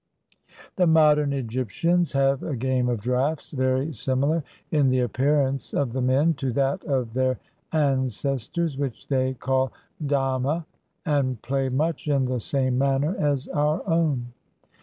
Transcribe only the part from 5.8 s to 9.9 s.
the men, to that of their ancestors, which they call